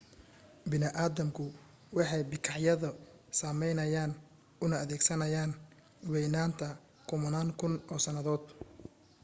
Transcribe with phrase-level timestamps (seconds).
[0.69, 1.43] bini aadamku
[1.95, 2.89] waxay bikaacyada
[3.39, 4.11] sameynayeen
[4.65, 5.51] una adeegsanayeen
[6.13, 6.67] waynaynta
[7.09, 8.45] kumanaan kun oo sannadood